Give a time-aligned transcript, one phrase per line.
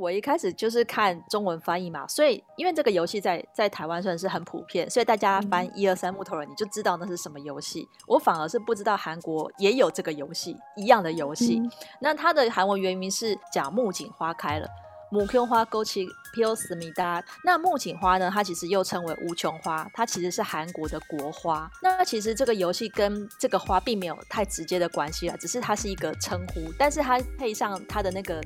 [0.00, 7.86] 我一开始就是看中文翻译嘛，所以因为这个游戏在在台湾算是很普遍，所以大家翻一二三木头人，你就知道那是什么游戏。
[8.06, 11.58] 我反而是不知道韩国也有这个游戏一样的游戏。
[11.58, 14.66] 嗯、那它的韩文原名是讲木槿花开了，
[15.10, 17.22] 木槿花勾起 piosmida。
[17.44, 21.70] 那木槿花呢，它其实又称为无穷花，它其实是韩国的国花。
[21.82, 28.40] 那其实这个游戏跟这个花并没有太直接的关系了，只是它是一个称呼，但是它配上它的那个。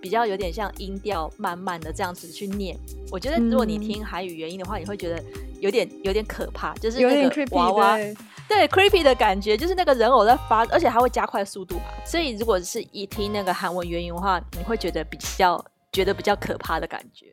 [0.00, 2.76] 比较有点像音调慢慢的这样子去念，
[3.10, 5.22] 我觉得如果你听韩语原音的话，嗯、你会觉得
[5.60, 8.14] 有点有点可怕，就是那个娃娃，对，
[8.48, 11.84] 对 creepy 的感觉，就是那个人偶在发，而且还会加快速度嘛。
[12.06, 17.26] 所以如果是一听那个韩文原音的话，你会觉得比较觉得比较可怕的感觉。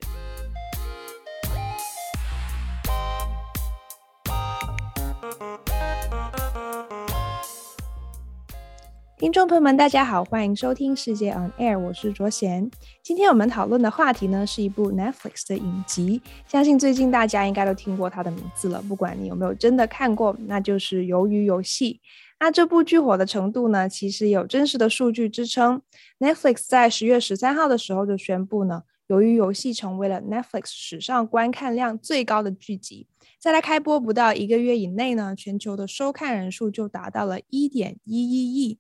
[9.20, 12.70] 听众朋友们，大家好，欢迎收听世界 On Air，我是卓贤。
[13.02, 18.80] 今天我们讨论的话题呢，是一部 Netflix 的影集，相信最近大家应该都听过它的名字了。
[18.88, 21.94] 不管你有没有真的看过，那就是《鱿鱼游戏》。
[22.40, 25.82] 那这部剧火的程度呢，其实有真实的数据支撑。
[26.20, 28.84] Netflix 在十月十三号的时候就宣布呢，
[29.16, 33.08] 《鱿鱼游戏》成为了 Netflix 史上观看量最高的剧集。
[33.40, 38.78] 在它开播不到一个月以内呢，全球的收看人数就达到了一点一一亿。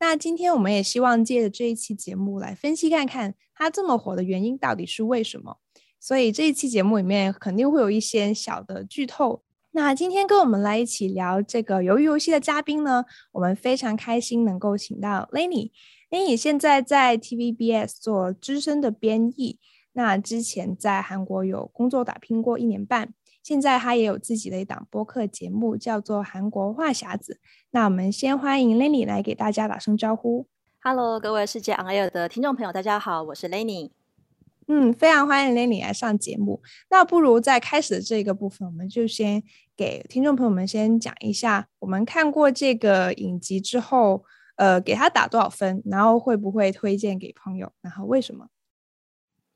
[0.00, 5.58] 那今天我们也希望借着这一期节目来分析看看它这么火的原因到底是为什么。
[6.00, 9.42] 所以这一期节目里面肯定会有一些小的剧透。
[9.72, 15.70] 那今天跟我们来一起聊这个鱿鱼游戏的嘉宾呢，我们非常开心能够请到 Lenny。
[16.10, 19.58] Lenny 现在在 TVBS 做资深的编译，
[19.92, 23.12] 那之前在韩国有工作打拼过一年半。
[23.50, 27.32] 现在他也有自己的一档播客节目，叫做《韩国话匣子》。
[27.72, 30.46] 那我们先欢迎 Lenny 来给大家打声招呼。
[30.80, 33.90] Hello，各位世界 On Air 的听众朋友，大家好，我是 Lenny。
[34.68, 36.62] 嗯，非常欢迎 Lenny 来上节目。
[36.90, 39.42] 那不如在开始的这个部分，我们就先
[39.76, 44.22] 给听众朋友们先讲一下，我们看过这个影集之后，
[44.58, 48.46] 呃，给他打多少分，然后会不会推荐给朋友，然后为什么？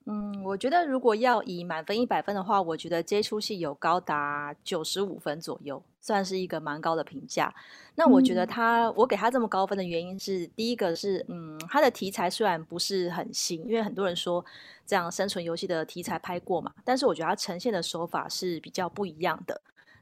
[0.07, 7.55] 嗯，我觉得如果要以满分一百分的话，我觉得这出戏有高达九十五分左右，算是一个蛮高的评价。
[7.95, 14.45] 那我觉得他，我给他这么高分的原因是，第一个是，嗯，他的题材虽然不是很新，因为很多人说
[14.85, 19.59] 这样生存游戏的题材拍过嘛，但是我觉得他呈现的手法是比较不一样的。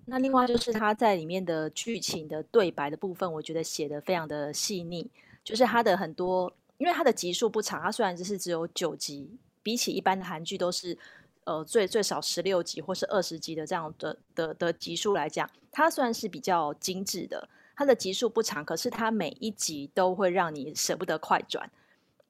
[0.06, 5.08] 那另外就是他在里面的剧情的对白的部分，我觉得写的非常的细腻，
[5.44, 9.38] 就是他的很多，因为他的集数不长，他虽然只是只有九集。
[9.62, 10.96] 比起一般的韩剧都是，
[11.44, 17.48] 呃，最最少十六集或是二十集的这样的的的集数来讲，它算是比较精致的。
[17.74, 21.70] 它的集数不长，可是它每一集都会让你舍不得快转。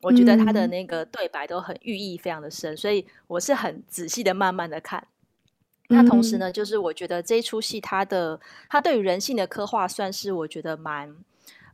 [0.00, 5.06] 我觉得它的那个对白都很寓意非常的深，所以我是很仔细的慢慢的看。
[5.88, 11.16] 那同时呢，就是我觉得这一出戏它的它对于人性的刻画算是我觉得蛮。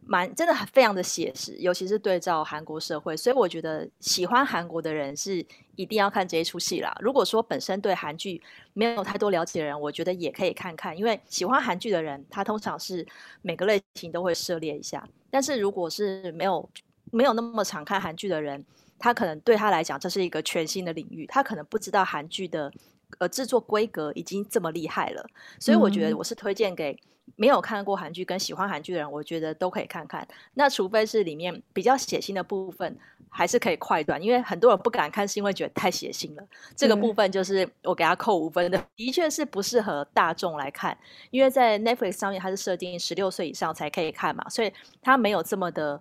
[0.07, 5.45] 蛮真的很非常的写实，尤其是对照韩国社会，所以我觉得喜欢韩国的人是
[5.77, 6.97] 一定要看这一出戏啦。
[7.01, 8.41] 如果说本身对韩剧
[8.73, 13.07] 没有太多了解的人，我觉得也可以看看，因为喜欢韩剧的人，他通常是
[13.43, 15.07] 每个类型都会涉猎一下。
[15.31, 16.67] 但是如果是没有
[17.13, 18.65] 没有那么常看韩剧的人，
[18.99, 22.73] 他可能对他来讲这是一个全新的领域，他可能不知道韩剧的
[23.19, 25.27] 呃制作规格已经这么厉害了。
[25.61, 26.99] 所以我觉得我是推荐给。
[27.37, 30.27] 没有看过韩剧跟喜欢韩剧的人，我觉得都可以看看。
[30.55, 32.97] 那除非是里面比较血腥的部分，
[33.29, 36.43] 还是可以快转，因为很多人不敢看，是因为觉得太血腥了。
[36.75, 40.97] 这个部分就是我给他扣五分的，的确是不适合大众来看，
[41.31, 44.73] 因为在 Netflix 上面它是设定十六岁以上才可以看嘛，所以
[45.03, 46.01] 它没有这么的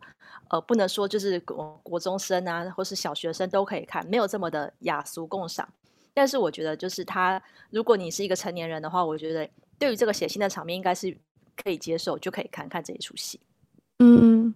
[0.49, 5.67] 呃，不能说就是国国中生啊，或是小学生都可以看，没有这么的雅俗共赏。
[6.17, 7.39] 但是我觉得，就是他，
[7.69, 9.47] 如果你是一个成年人的话，我觉得。
[9.79, 11.15] 对于这个血腥的场面，应该是
[11.55, 13.39] 可以接受，就可以看看这一出戏。
[13.99, 14.55] 嗯，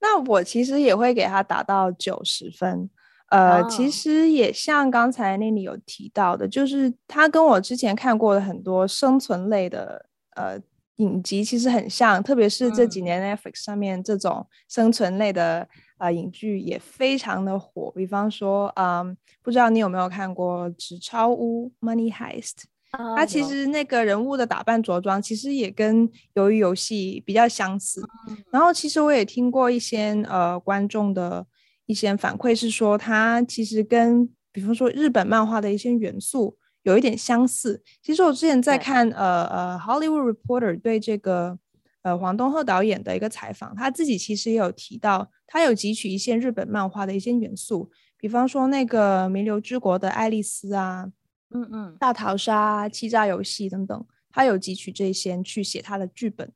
[0.00, 2.90] 那我其实也会给他打到九十分。
[3.28, 10.04] 呃，哦、其实也像刚才那里有提到的，就是他跟我之前看过的很多生存类的
[10.34, 10.60] 呃
[10.96, 15.68] 影集其实很像，特别是这几年 Netflix 上面这种生存类的
[15.98, 17.92] 呃影剧也非常的火。
[17.94, 22.64] 比方说，嗯，不知道你有没有看过《纸钞屋》（Money Heist）？
[22.90, 28.02] 它其实那个人物的打扮着装，其实也跟《鱿鱼游戏》比较相似。
[28.50, 31.46] 然后，其实我也听过一些呃观众的
[31.84, 37.82] 一些反馈，是说它其实跟比方说日本漫画的一些元素有一点相似。
[38.02, 41.58] 其实我之前在看呃呃《Hollywood Reporter》对这个
[42.02, 47.90] 呃黄东赫导演的一个采访，他自己其实也有提到，他有汲取一些日本漫画的一些元素。
[48.16, 51.10] 比方说那个《弥留之国》的爱丽丝啊，
[51.50, 56.50] 嗯嗯，大逃杀、欺诈游戏等等，他有汲取这些去写他的剧本。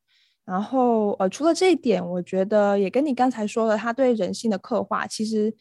[0.45, 5.55] 然后呃，除了这一点，我觉得也跟你刚才说的，他对人性的刻画，其实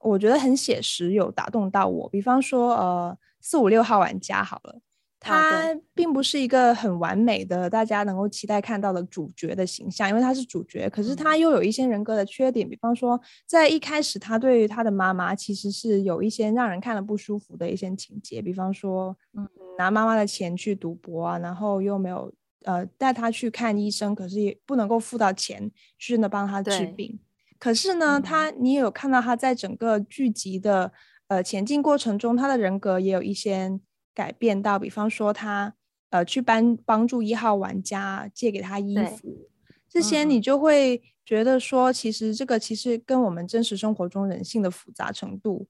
[0.00, 2.08] 我觉得很写实，有打动到我。
[2.08, 4.80] 比方说呃，四五六号玩家好了。
[5.24, 19.48] 他并不是一个很完美的，大家能够期待看到的主角的形象，因为他是主角，可是他又有一些人格的缺点，比方说在一开始，他对于他的妈妈其实是有一些让人看了不舒服的一些情节，比方说，嗯，
[19.78, 22.32] 拿妈妈的钱去赌博啊，然后又没有
[22.64, 27.20] 呃带他去看医生，可是也不能够付到钱去真的帮他治病。
[27.60, 30.90] 可是呢，嗯、他你也有看到他在整个剧集的
[31.28, 33.78] 呃前进过程中，他的人格也有一些。
[34.14, 35.74] 改变到，比方说他
[36.10, 39.48] 呃去帮帮助一号玩家借给他衣服，
[39.88, 45.66] 这些你就会觉得说，其实这个其实跟我们真实生活中人性的复杂程度、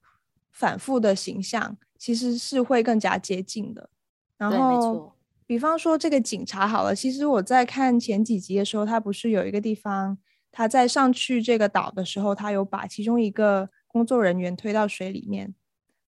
[0.51, 3.89] 反复的形象，其实是会更加接近的。
[4.37, 5.15] 然后，
[5.45, 10.17] 比方说这个警察好了，其实我在看前几集的时候，他不是有一个地方，
[10.51, 15.53] 他在上去这个岛的时候，他有把其中一个工作人员推到水里面。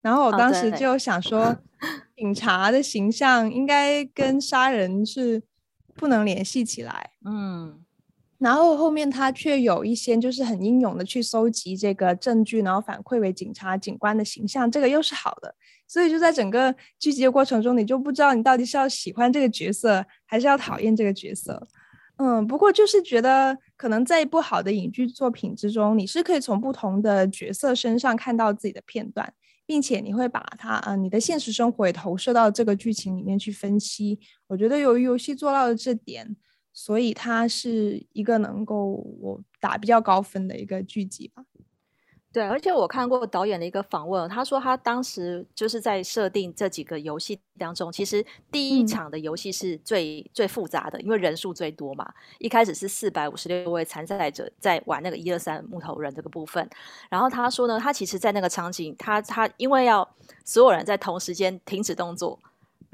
[0.06, 1.57] 然后我当时就想说，
[2.16, 5.42] 警察的形象应该跟杀人是
[5.96, 7.10] 不能联系起来。
[7.25, 7.80] 嗯，
[8.38, 15.56] 然后后面他却有一些就是很英勇的去搜集这个证据，然后反馈为警察警官的形象，这个又是好的。
[15.88, 21.68] 所以就在整个剧集的过程中，你就不知道你到底是要喜欢这个角色，还是要讨厌这个角色。
[22.18, 29.34] 嗯，不过就是觉得可能在一部好的影剧作品之中，你是可以从不同的角色身上看到自己的片段。
[29.66, 34.20] 并且你会把它啊、呃，你的现实生活也投射到这个剧情里面去分析。
[34.48, 36.36] 我觉得由于游戏做到了这点，
[36.74, 41.44] 所以它是一个能够我打比较高分的一个剧集吧。
[42.36, 48.22] 对，而且我看过导演的一个访问，他说他当时就是在设定这几个游戏当中，其实
[48.52, 52.14] 第一场的游戏是最、嗯、最复杂的，因为人数最多嘛。
[52.40, 56.70] 一开始是四百五十六位参赛者在玩那个一二三木头人这个部分，
[57.10, 60.06] 然后他说呢，他其实，在那个场景，他他因为要
[60.44, 62.38] 所有人在同时间停止动作。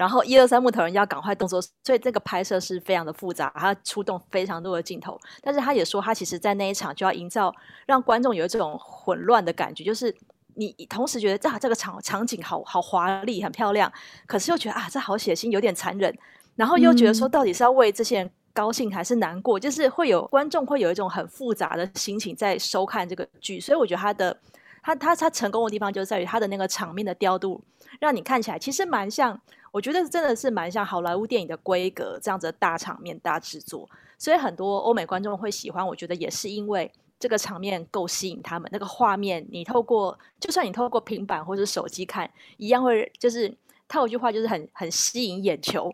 [0.02, 5.16] 然后一二三木头人要赶快动作，所以这个拍摄是非常的复杂，他出动非常多的镜头。
[5.40, 7.54] 但是他也说，他其实在那一场就要营造
[7.86, 10.12] 让观众有这种混乱的感觉，就是
[10.56, 13.92] 你同时觉得、啊、这个场场景好好华丽、很漂亮，
[14.26, 16.12] 可是又觉得啊这好血腥、有点残忍，
[16.56, 23.60] 然后又觉得说到底是要为这些人高兴还是难过，就是会有观众会有一种很复杂的心情在收看这个剧。
[23.60, 24.36] 所以我觉得他的
[24.82, 27.62] 他他他成功的地方就在于他的那个场面的调度，
[28.00, 29.40] 让你看起来其实蛮像。
[29.72, 35.84] 我觉得真的是蛮像好莱坞电影的规格这样子的大场面、大制作，所以很多欧美观众会喜欢。
[35.84, 43.52] 我觉得也是因为这个场面够吸引他们，那个画面你透过就算你透过平板或者手机看，一样会就是
[43.88, 45.92] 套一句话，就是很很吸引眼球，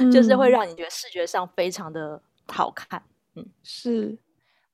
[0.00, 3.02] 嗯、 就是会让你觉得视觉上非常的好看。
[3.34, 4.16] 嗯，是。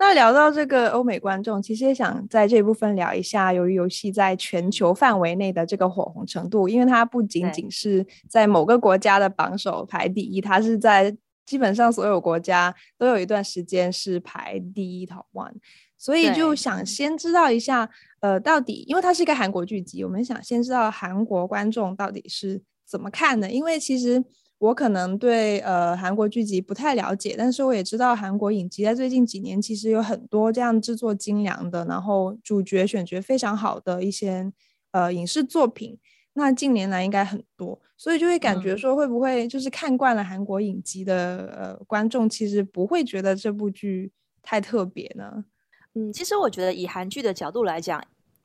[0.06, 11.16] 那聊到这个欧美观众，其实也想在这一部分聊一下，由于游戏在全球范围内的这个火红程度，因为它不仅仅是在某个国家的榜首排第一，它是在
[11.46, 15.54] 基本上所有国家都有一段时间是排第一 top one，
[15.96, 16.84] 所以就想。
[16.84, 17.88] 先知道一下，
[18.20, 24.22] 呃，到底因为它是一个韩国剧集，我们想先知道韩国观众到底是怎么看的，因为其实。
[24.64, 34.50] 我可能对呃韩国剧集不太了解，但是我也知道韩国影集在最近几年其实有很多这样制作精良的，然后主角选角非常好的一些
[34.92, 35.98] 呃影视作品。
[36.32, 44.10] 那近年来应该很多，所以就会感觉说会不会就是看惯了韩国影集的呃观众，其实不会觉得这部剧
[44.42, 45.44] 太特别呢？
[45.94, 48.02] 嗯，其实我觉得以韩剧的角度来讲。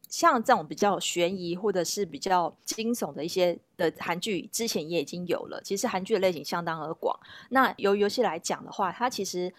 [0.10, 5.62] 像这种比较悬疑或者是比较惊悚的一些的韩剧，之前也已经有了。
[5.64, 7.18] 其实韩剧的类型相当而广。
[7.50, 9.54] 那由游戏来讲的话，它其实，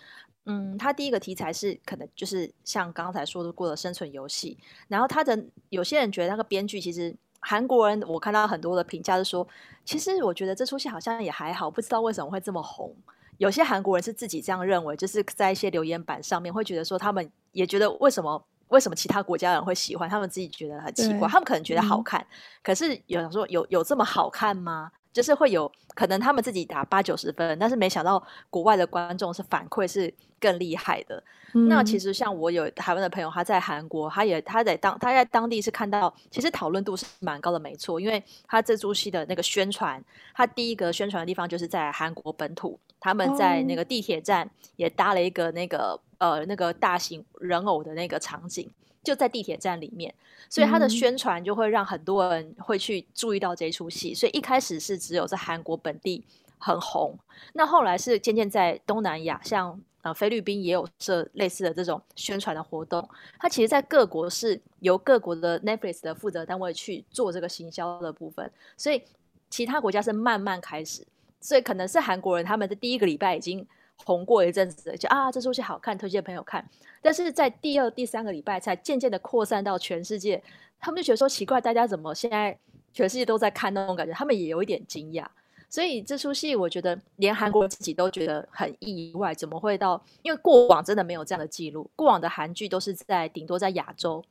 [0.46, 4.58] 嗯，它第一个题材是可能就是像刚才说的过的生存游戏。
[4.88, 9.46] 然后它的有些人觉得那个编剧其实韩国人，我看到很多的评价是说，
[9.84, 12.92] 其实我觉得这出戏好像也还好，不知道为什么会这么红。
[13.38, 18.44] 有些韩国人是自己这样认为，就是在一些留言板上面会觉得说，他们也觉得为什么。
[18.70, 20.08] 为什么其他国家人会喜欢？
[20.08, 22.26] 他们自己觉得很奇怪，他们可能觉得好看，嗯、
[22.62, 24.90] 可是有人说有有这么好看吗？
[25.12, 31.22] 就是会有可能他们自己打八九十分，但是没想到国外的观众是反馈是更厉害的。
[31.54, 40.02] 嗯、那其实像我有台湾的朋友，他在韩国，他也他在当他在当地是看到，其实讨论度是蛮高的，没错，因为他这出戏的那个宣传，
[40.34, 46.00] 他第一个宣传的地方就是在韩国本土，他们在那个地铁站也搭了一个那个。
[46.20, 48.70] 呃，那个大型人偶的那个场景，
[49.02, 50.14] 就在地铁站里面，
[50.48, 54.14] 所以它的宣传就会让很多人会去注意到这出戏。
[54.14, 56.22] 所以一开始是只有在韩国本地
[56.58, 57.18] 很红，
[57.54, 63.08] 那后来是渐渐在东南亚，像呃菲律宾也有这类似的这种宣传的活动。
[63.38, 69.02] 它其实，在各国是由各国的 Netflix 的负责单位去做这个行销的部分，所以
[69.48, 71.06] 其他国家是慢慢开始。
[71.40, 73.66] 所以可能是韩国人他们的第一个礼拜已经
[74.04, 76.66] 红过一阵子，就啊这出戏好看，推荐朋友看。
[77.02, 80.42] 但是在第二、第三个礼拜才渐渐的扩散到全世界，
[80.78, 82.58] 他们就觉得说奇怪，大家怎么现在
[82.92, 85.26] 全世界都在看那种感觉，他们也有一点惊讶。
[85.68, 90.02] 所以这出戏我觉得连韩国自己都觉得很意外，怎么会到？
[90.22, 94.24] 因为过往真的没有这样的记录，过往的韩剧都是在顶多在亚洲，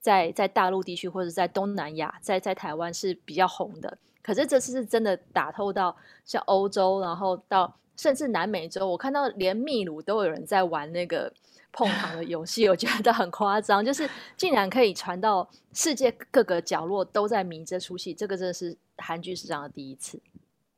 [0.00, 3.96] 在在大陆地区或者在东南亚，在在台湾是比较红的。
[4.22, 11.32] 可是这次是真的打透到像欧洲，然后到甚至南美洲，我看到连秘鲁都有人在玩那个。
[11.74, 14.06] 碰 糖的游戏，我觉得很夸张，就是
[14.36, 20.20] 竟然可以传到世界各个角落都在迷这出戏，这个真的是韩剧史上的第一次。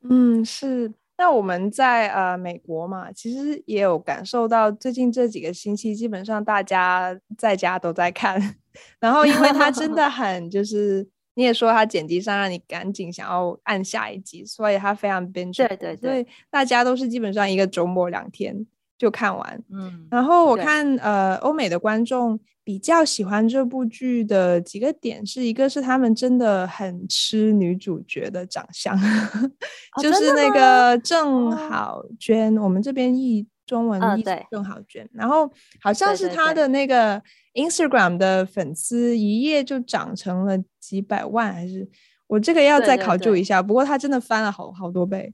[0.03, 0.93] 嗯，是。
[1.17, 8.41] 那我们在呃美国嘛，其实也有感受到，最近这几个星期基本上大家在家都在看，
[9.01, 11.05] 然后因为它真的 很就是
[11.35, 15.67] 你也说他剪辑上让你赶紧想要按下一集，所以他非常 binge。
[15.67, 18.67] 对对对，所以大家都是基本上一个周末两天。
[18.97, 37.23] 就看完，嗯，然后我看，呃，欧美的观众比较喜欢这部剧的几个点，是一个是他们真的很吃女主角的长相，哦、 就是那个郑好娟，哦、我们这边译中文译更好娟，然后好像是他的那个
[37.55, 41.89] Instagram 的粉丝一夜就涨成了几百万，还是
[42.27, 45.33] 我这个要再考究一下，不过他真的翻了好好多倍，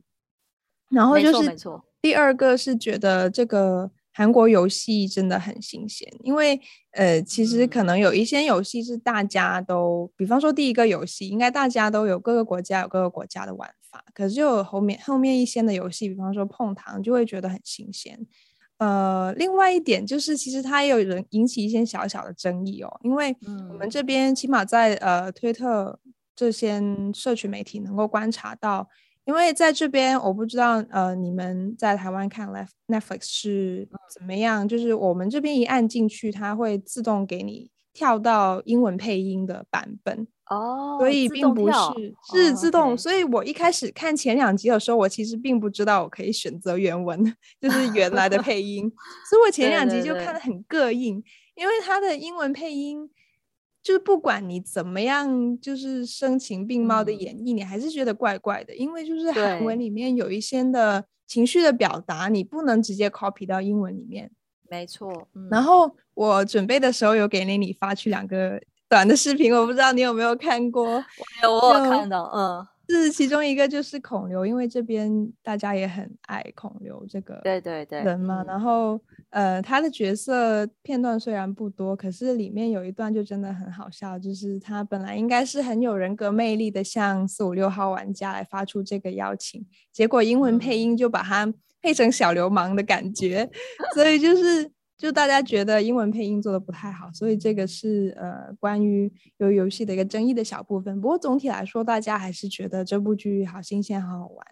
[0.90, 1.56] 然后就是。
[2.02, 6.58] 第二个是觉得这个韩国游戏真的很新鲜，因为
[6.92, 18.18] 呃，其实可能有一些游戏是大家都，比方说第一个游戏，应该大家都有各个国家有各个国家的玩法，可是就有后面后面一些的游戏，比方说碰糖，就会觉得很新鲜。
[18.78, 23.36] 呃，另外一点就是，其实它也有人引起一些小小的争议哦，因为
[23.70, 25.98] 我们这边起码在呃推特
[26.34, 26.82] 这些
[27.12, 28.88] 社群媒体能够观察到。
[29.26, 32.48] 因为在这边，我不知道，呃，你们在台湾看
[32.88, 34.66] Netflix 是怎么样？
[34.66, 41.74] 就是我们这边一按进去，它会自动给你跳到英文配音的版本哦，所以并不是
[42.32, 42.96] 是自动。
[42.98, 47.24] 所以我一开始看前两集的时候，我其实并不知道我可以选择原文，
[47.60, 48.90] 就是原来的配音，
[49.30, 51.22] 所以我前两集就看得很膈应，
[51.54, 53.08] 因为它的英文配音。
[53.82, 64.30] 就是不管你怎么样，就是声情并茂的演绎，嗯、你还是觉得怪怪的，因为就是韩文里面有一些的情绪的表达，你不能直接 copy 到英文里面。
[64.68, 65.10] 没错。
[65.34, 70.84] 嗯、然后我准备的时候有给你你发去两个短的视频，我不知道你有没有看过。
[70.84, 71.04] 我
[71.44, 72.66] 有，我有看到，嗯。
[72.92, 75.08] 是其中一个，就是孔刘，因为这边
[75.44, 78.42] 大家也很爱孔刘这个对对对人嘛。
[78.42, 93.48] 然后呃，他的角色片段虽然不多，可是里面有一段就真的很好笑，就是他本来应该是很有人格魅力的，向四五六号玩家来发出这个邀请，结果英文配音就把他配成小流氓的感觉，
[93.94, 94.68] 所以就是。
[95.00, 101.00] 就大家觉得英文配音做的不太好，所以这个是呃关于游游戏的一个争议的小部分。
[101.00, 104.46] 不过总体来说，大家还是觉得这部剧好新鲜，好好玩。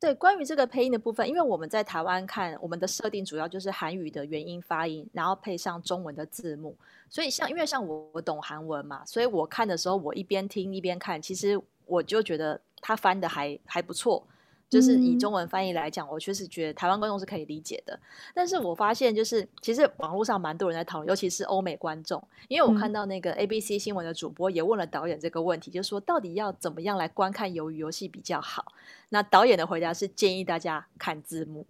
[0.00, 6.74] 对，关于这个配音的部分，因为我们在台湾看，我们的设定主要就是韩语的原音发音，然后配上中文的字幕。
[7.10, 14.26] 所以像因为像我我懂韩文嘛，所以我看的时候我一边听一边看，其实我就觉得他翻的还还不错。
[14.72, 18.00] 就是以中文翻译来讲，我确实觉得台湾观众是可以理解的。
[18.32, 28.72] 但是我发现，就是其实网络上蛮多人在讨论，尤其是欧美观众，因为我看到那个 ABC 新闻的主播也问了导演这个问题，就是说到底要怎么样来观看鱿鱼游戏比较好？
[29.10, 31.66] 那导演的回答是建议大家看字幕，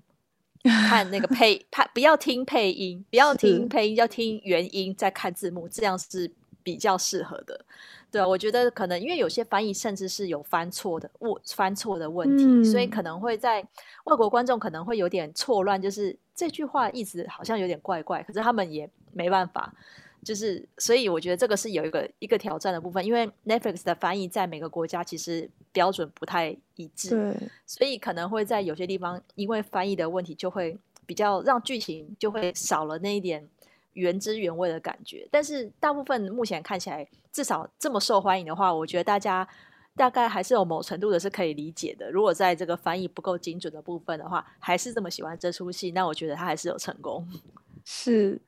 [0.62, 6.30] 看那个 配，他不要听配音，不要听配音，要听原音再看字幕，这样是
[6.62, 7.64] 比较适合的。
[8.12, 13.66] 对啊，我觉得可能因为有些翻译甚至是有翻错的误翻错的问题，嗯、所以可能会在
[14.04, 19.74] 外国观众可能会有点错乱，就是这句话意思好像有点怪怪，可是他们也没办法，
[20.22, 27.34] 就是所以我觉得这个是有一个一个挑战的部分，因为 Netflix 的翻译在每个国家其实标准不太一致，
[27.66, 33.48] 所以可能会在有些地方因为翻译的问题就会比较让剧情就会少了那一点。
[33.92, 39.46] 原汁原味的感觉，但是大部分目前看起来，至少这么受欢迎的话，我觉得大家
[39.94, 42.10] 大概还是有某程度的是可以理解的。
[42.10, 47.28] 如果在这个翻译不够精准的部分的话，还是这么喜欢这出戏，那我觉得他还是有成功。
[47.84, 48.40] 是，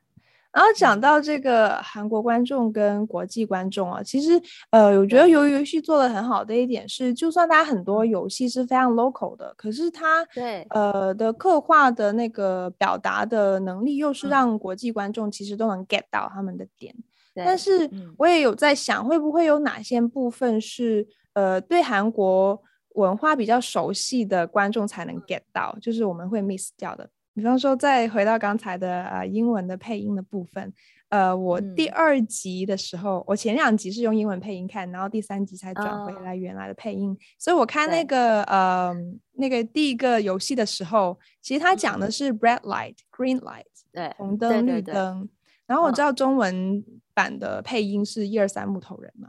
[0.55, 10.65] 然后讲到这个韩国观众跟国际观众啊，其实呃，我觉得鱿鱼游戏做的很好的一点是，就算它很多游戏是非常 local 的，可是它对。
[10.69, 16.95] 呃的刻画的那个表达的能力，又是让国际观众其实都能 get 到他们的点。
[17.35, 22.61] 嗯、但是我也有在想，会不会有哪些部分是呃对韩国
[22.95, 27.09] 文化比较熟悉的观众才能 get 到，就是我们会 miss 掉的。
[27.35, 30.73] 比方说，再回到刚才的呃英文的配音的部分，
[31.09, 37.11] 呃，我第二集的时候，嗯、我前两集是用英文配音看，然后第三集才转回来原来的配音。
[37.11, 38.95] 哦、所以我看那个呃
[39.33, 45.27] 那个第一个游戏的时候，其实它讲的是 red light、嗯、green light，对，红灯、绿灯。
[45.67, 46.81] 然后我知道中文
[47.13, 49.27] 版的配音是一二三木头人嘛，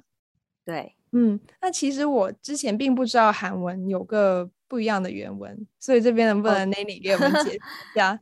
[0.64, 4.48] 对，嗯，那其实我之前并不知道韩文有个。
[4.68, 7.56] 不一样的原文，所以这边能不能 Nanny 给我们解释
[7.94, 8.18] 一下？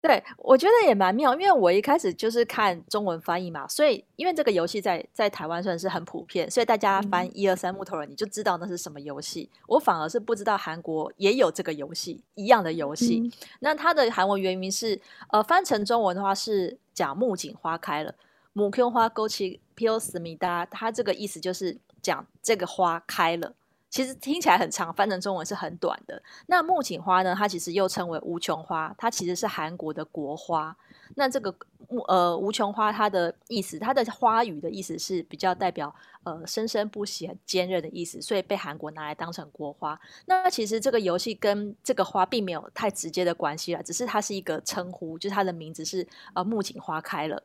[0.00, 9.48] 对，我觉得也蛮妙，因为我一开始就是看中文翻译嘛，所以因为这个游戏在在台湾算是很普遍，所以大家翻一二三木头人，你就知道那是什么游戏。
[9.52, 13.20] 嗯、我反而是不知道韩国也有这个游戏一样的游戏。
[13.20, 18.12] 嗯、 那它的韩文原名是呃，翻成中文的话是讲木槿花开了，
[18.54, 23.54] 木槿花勾起 piosmida，它这个意思就是讲这个花开了。
[23.92, 26.20] 其实听起来很长，翻成中文是很短的。
[26.46, 27.34] 那木槿花呢？
[27.36, 30.74] 它其实又称为无穷花，它其实是韩国的国花。
[31.14, 31.54] 那这个
[31.90, 40.00] 木呃无穷花，它的意思，它的花语的意思是比较代表呃生生不息、很坚韧的意思，所以被韩国拿来当成国花。
[40.24, 47.42] 那其实这个游戏跟这个花并没有太直接的关系了，只是它是一个称呼，就是它的名字是呃木槿花开了，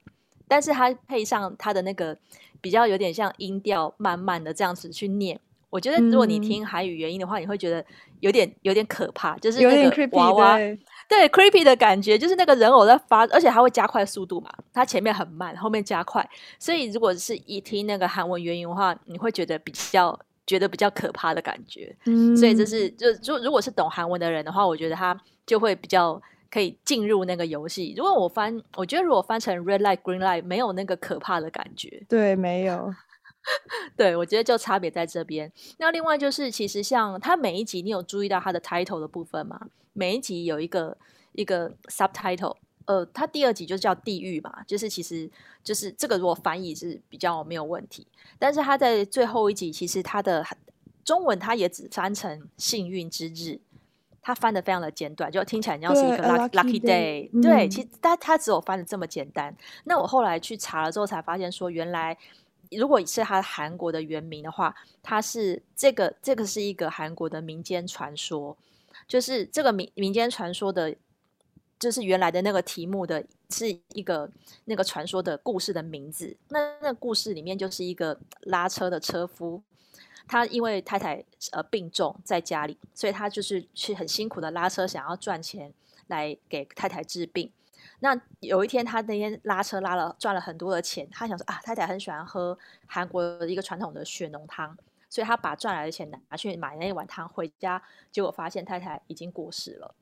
[0.47, 2.17] 但是它配上它的那个
[2.61, 5.37] 比较有点像音调慢慢的这样子去念。
[5.77, 7.85] 我觉得如果你听韩语原音的话，嗯、你会觉得
[8.19, 10.57] 有点有点可怕，就是那个娃娃，
[11.07, 21.95] 对，creepy 的感觉，就是那个人偶在发，而且还会加快速度嘛，它前面很慢，后面加快，所以如果是一听那个韩文原音的话，你会觉得比较觉得比较可怕的感觉。
[22.05, 25.15] 嗯，所以这是就就如果是懂韩文的人的话，我觉得他
[25.45, 27.93] 就会比较可以进入那个游戏。
[27.95, 32.01] 如果我翻，我觉得如果翻成 red light green light，没有那个可怕的感觉。
[32.09, 32.91] 对，没有。
[33.95, 35.51] 对，我觉得就差别在这边。
[35.77, 39.69] 那另外就是，其实像它每一集，你有注意到它的 title 的部分吗？
[39.93, 40.97] 每一集有一个
[41.31, 45.29] 一个 subtitle，呃，它第二集就叫地狱嘛，就是其实
[45.63, 48.05] 就是这个如果翻译是比较没有问题。
[48.37, 50.45] 但是它在最后一集，其实它的
[51.05, 53.59] 中文它也只翻成幸运之日，
[54.21, 57.29] 它翻的非常的简短，就听起来像是一个 lucky, lucky day。
[57.33, 59.55] 嗯、对，其实它它只有翻的这么简单。
[59.85, 62.17] 那我后来去查了之后，才发现说原来。
[62.71, 68.57] 如果是他韩国的原名的话，他是这个这个是一个韩国的民间传说，
[69.07, 70.95] 就是这个民民间传说的，
[71.79, 74.29] 就是原来的那个题目的是一个
[74.65, 76.35] 那个传说的故事的名字。
[76.49, 79.61] 那那故事里面就是一个拉车的车夫，
[80.27, 85.73] 他因为太太呃病重在家里，所以他就是去很辛苦的拉车，想要赚钱
[86.07, 87.51] 来给太太治病。
[87.99, 94.77] 那有一天，他那天拉车拉了赚了很多的钱，他想说啊，太太很喜欢喝韩国的一个传统的血浓汤，
[95.09, 97.81] 所以他把赚来的钱拿去买那一碗汤回家，
[98.11, 99.95] 结果发现太太已经过世了。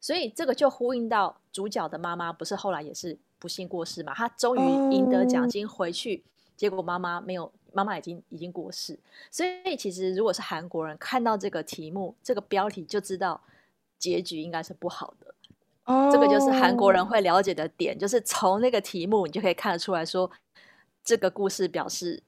[0.00, 4.14] 所以这个就呼应到主角的妈妈，不是后来也是不幸过世嘛？
[4.14, 6.24] 他终于赢得奖金回去，
[6.56, 8.98] 结果妈妈没有，妈妈已经已经过世。
[9.30, 13.40] 所以其实如果是韩国人看到这个题目、这个标题，就知道
[13.98, 15.34] 结局应该是不好的。
[15.84, 20.30] 这个就是韩国人会了解的点，就是从那个题目，你就可以看得出来说，
[21.04, 22.22] 这个故事表示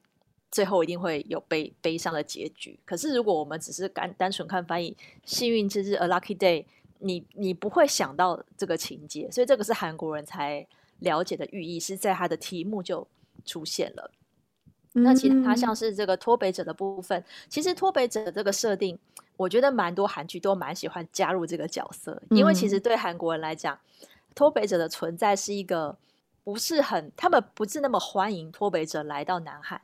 [0.50, 2.78] 最后一定会有悲悲伤的结局。
[2.84, 6.64] 可是如果我们只是单单纯看翻译“幸运之日 ”（A Lucky Day），
[6.98, 10.66] 你你不会想到这个情节，所以这个是韩国人才
[11.00, 13.06] 了解的寓意，是在他的题目就
[13.44, 14.10] 出现了。
[14.92, 18.98] 那其他像是这个脱北者的部分，其实脱北者的这个设定，
[19.36, 23.78] 我觉得蛮多韩剧都蛮喜欢加入这个角色，因为其实对韩国人来讲，
[24.34, 25.96] 脱北者的存在是一个
[26.44, 29.80] 不是很，他们不是那么欢迎脱北者来到南韩，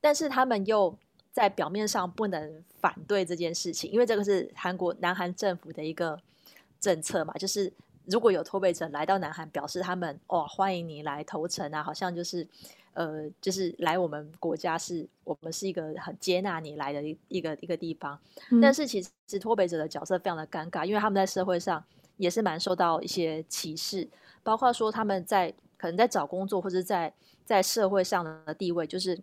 [0.00, 0.96] 但是他们又
[1.30, 6.20] 在表面上不能反对这件事情，因为这个是韩国南韩政府的一个
[6.80, 7.72] 政策嘛，就是
[8.06, 12.46] 如果有脱北者来到南韩，表示他们哦欢迎你来投诚啊，好像就是。
[12.98, 18.18] 呃，就是来我们国家是，我们是一个很接纳你来的一一个一个地方。
[18.50, 21.84] 嗯、但是其实脱北者的角色非常的尴尬，因为他们在社会上
[22.16, 24.08] 也是蛮受到一些歧视，
[24.42, 29.16] 包括说他们在可能在找工作或者在在社会上的地位，就是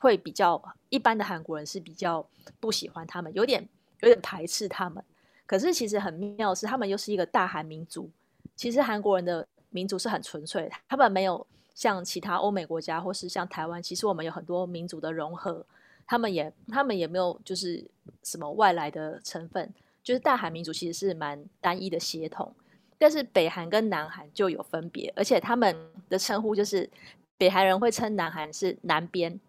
[0.00, 2.26] 会比较一般的韩国人是比较
[2.58, 3.68] 不喜欢他们，有点
[4.00, 5.04] 有点排斥他们。
[5.46, 8.10] 可是其实很妙的是，他们又是一个大韩民族。
[8.56, 11.46] 其实韩国人的民族是很纯粹的，他们没有。
[11.74, 15.64] 像其他欧美国家或是像台湾，其实我们有很多民族的融合，
[16.06, 17.84] 他们也他们也没有就是
[18.22, 22.54] 什么外来的成分，就是大韩民族其实是蛮单一的血统。
[22.98, 25.74] 但是北韩跟南韩就有分别，而且他们
[26.10, 26.90] 的称呼就是
[27.38, 29.40] 北韩人会称南韩是南边，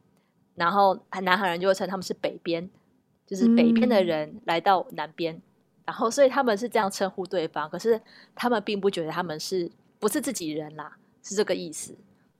[0.55, 2.69] 然后南韩人就会称他们是北边，
[3.27, 5.41] 就是北边的人来到南边，嗯、
[5.87, 8.01] 然后所以他们是这样称呼对方，可是
[8.33, 11.93] 他们并不觉得他们是不是自己人啦，是这个意思。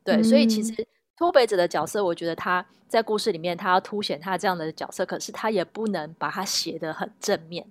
[0.04, 7.66] 对，嗯、所以其实脱北者的角色，我觉得他在故事里面他要凸显他这样的角色，可是他也不能把他写得很正面，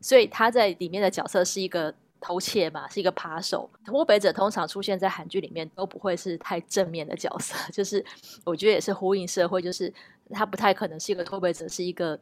[0.00, 1.94] 所以他在里面的角色是一个。
[2.20, 3.70] 偷窃嘛，是一个扒手。
[3.84, 8.04] 脱北者通常出现在韩剧里面都不会是太正面的角色， 就是
[8.44, 9.94] 我觉得也是呼应社会，就是
[10.32, 12.18] 他不太可能是一个脱北者，是一个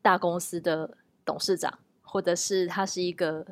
[0.00, 0.88] 大公司的
[1.24, 3.44] 董事长，或者是他是一个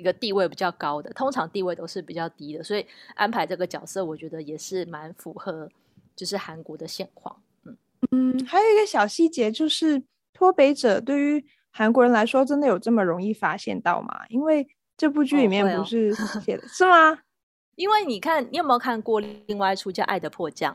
[0.00, 5.68] 一个地位比较高的，通常地位都是比较低的，所以安排这个角色，我觉得也是蛮符合
[6.16, 7.36] 就是韩国的现况。
[7.64, 7.76] 嗯
[8.12, 14.24] 嗯，还有一个小细节就是脱北者对于韩国人来说，真的有这么容易发现到吗？
[14.30, 17.18] 因为这部剧里面不是 写的、哦哦、是吗？
[17.76, 20.74] 因为你看，你有没有看过另外一出叫《爱的迫降》？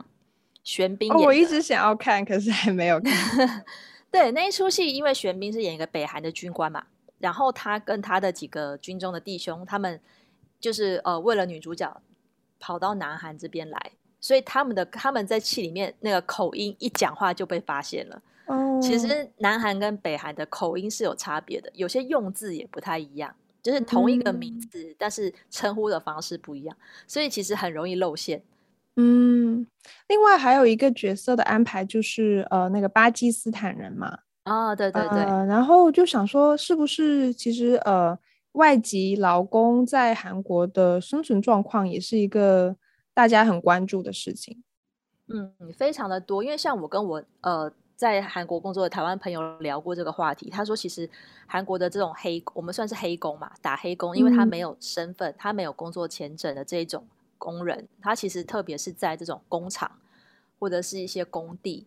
[0.62, 3.64] 玄彬、哦，我一直想要看，可是还没有看。
[4.10, 6.84] 对，那一出戏，因为玄彬是演一个北韩的军官嘛，
[7.26, 10.00] 然后他跟他的几个军中的弟兄，他们
[10.60, 12.00] 就是呃为了女主角
[12.60, 18.22] 跑到南韩这边来，所以他们的他们在戏里面那个口音一讲话就被发现了。
[18.46, 23.34] 哦，其实南韩跟北韩的口音是有差别的，有些用字也不太一样。
[23.60, 26.76] 就是同一个名字，嗯、但是称呼的方式不一样，
[27.08, 28.40] 所以其实很容易露馅。
[28.94, 29.66] 嗯，
[30.06, 34.20] 另外还有一个角色的安排就是呃那个巴基斯坦人嘛。
[34.46, 35.44] 啊、哦，对对对、呃。
[35.46, 38.18] 然后就想说，是不是其实呃
[38.52, 42.76] 外籍劳工在韩国的生存状况也是一个
[43.12, 44.62] 大家很关注的事情？
[45.28, 47.72] 嗯，非常的多，因为像我跟我呃。
[47.96, 51.08] 在韩国工作的台湾朋友聊过这个话题，他说其实
[51.46, 57.06] 韩国的这种黑，我们算是黑工嘛，打黑工，因为他没有身份，他没有工作签证的这一种
[57.38, 59.90] 工人，他其实特别是在这种工厂
[60.58, 61.86] 或者是一些工地，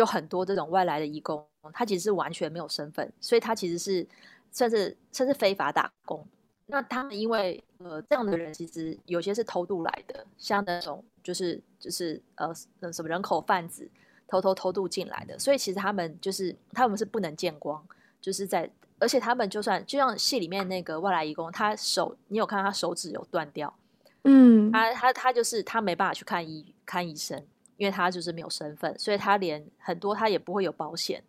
[0.00, 4.06] 就很多这种外来的移工，他其实是完全没有身份，所以他其实是
[4.50, 6.26] 算是算是非法打工。
[6.64, 12.50] 那他们因为呃这样的人其实有些是偷渡来的，像那种就是就是呃
[12.90, 13.86] 什么人口贩子。
[14.32, 17.84] 偷偷偷渡进来的，所以其实他们就是他们是不能见光，
[18.20, 23.74] 就是在，而且他们就算就像戏里面那个外来移工，他手你有看到他手指有断掉，
[24.22, 27.44] 嗯，他他他就是他没办法去看医看医生，
[27.80, 31.22] 因为他就是没有身份，所以他连很多他也不会有保险，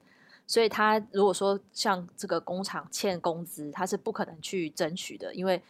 [0.45, 5.61] 所以他如果说像这个工厂欠工资，他是不可能去争取的，因为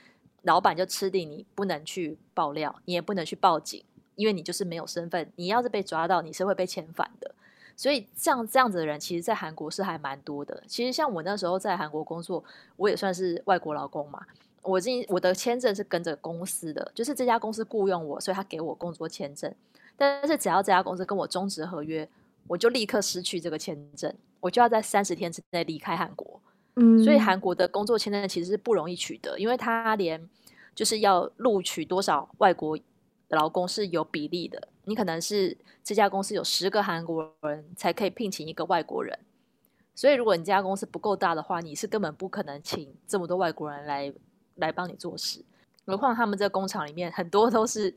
[0.41, 3.83] 老板就吃定你不能去爆料，你也不能去报警。
[4.15, 7.33] 因为你就是没有身份，你要是被抓到，你是会被遣返的。
[7.75, 10.63] 所以像这样子的人，其实，在韩国是还蛮多的。
[10.67, 12.43] 其实像我那时候在韩国工作，
[12.75, 14.19] 我也算是外国劳工嘛。
[14.63, 19.51] 我进我的签证是跟着公司的，就是这家公司雇佣我，所以他给我工作签证。
[20.01, 22.09] 但是只要这家公司跟我终止合约，
[22.47, 26.41] 我就立刻失去这个签证，我就要在三十天之内离开韩国。
[26.75, 30.27] 嗯，所以韩国的工作签证其实是不容易取得，因为他连
[30.73, 32.77] 就是要录取多少外国。
[33.29, 39.17] 劳工是有比例的，你可能是这家公司有十个韩国人才可以聘请一个外国人，
[39.95, 44.13] 所以如果你这家公司不够大的话，你是根本不可能请这么多外国人来
[44.55, 45.45] 来帮你做事。
[45.85, 47.95] 何况他们这个工厂里面很多都是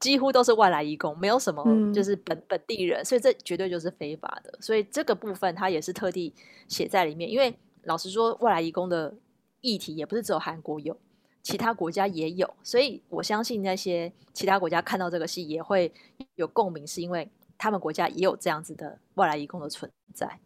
[0.00, 4.58] 几乎都是外来移工，没有什么就是本、嗯、本地人，所以这绝对就是非法的。
[4.60, 6.34] 所以这个部分他也是特地
[6.66, 9.14] 写在里面，因为老实说，外来移工的
[9.60, 10.96] 议题也不是只有韩国有。
[11.42, 15.90] 其他国家也有，所以我相信那些其他国家看到这个戏也会
[16.34, 20.38] 有共鸣，是因为他们国家也有这样子的外来移工的存在。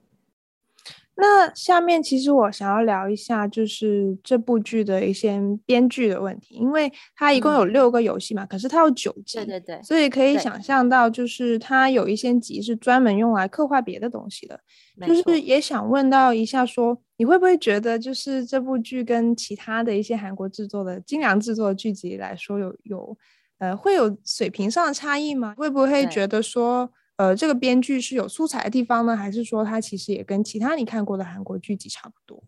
[1.16, 14.58] 那下面其实我想要聊一下，就是这部剧的一些编剧的问题，因为它一共有六个游戏嘛，嗯、可是它有九集，对对对，所以可以想象到，就是它有一些集是专门用来刻画别的东西的。
[15.06, 23.18] 就是也想问到一下说，说你会不会觉得，就是这部剧跟其他的一些韩国制作的精良制作的剧集来说有，有有
[23.58, 25.54] 呃会有水平上的差异吗？
[25.56, 26.90] 会不会觉得说？
[27.16, 32.42] 呃，这个编剧是有素材的地方呢，还是说它其实也跟其他你看过的韩国剧集差不多？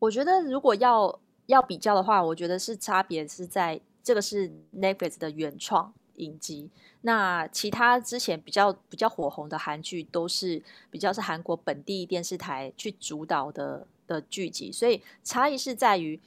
[0.00, 6.70] 我觉得如果要要比较的话，我觉得是差别是在这个是 Netflix 的原创影集，
[7.02, 16.18] 那其他之前比较比较火红的韩剧都是比较是韩国本地电视台去主导的的剧集，所以差异是在于，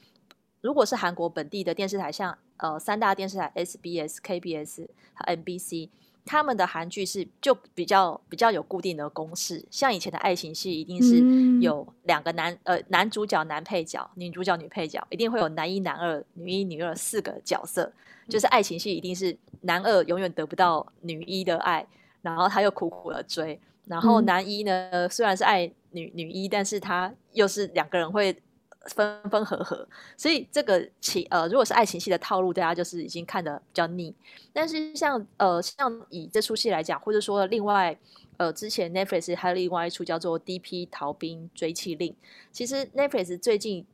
[0.62, 5.90] 如果是韩国本地的电视台，像呃三大电视台 SBS、KBS 和 MBC。
[6.24, 17.92] 他们的韩剧是就比较比较有固定的公式，像以前的爱情戏，一定是有两个男、嗯、呃男主角、男配角、女主角、女配角，一定会有男一、男二、女一、女二四个角色。
[18.28, 21.86] 就是爱情戏一定是男二永远得不到女一的爱，
[22.22, 28.36] 然后他又苦苦的追，然后男一呢、嗯、虽然是爱女女一，但是他又是两个人会。
[28.86, 34.14] 分分合合，所以这个情呃，如果是爱情戏的套路，大家就是已经看得比较腻。
[34.54, 37.98] 但是像呃，像以这出戏来讲，或者说另外
[38.38, 40.86] 呃，之前 Netflix 还有另外一出叫做《D.P.
[40.86, 42.12] 逃兵追缉令》，
[42.50, 43.84] 其实 Netflix 最近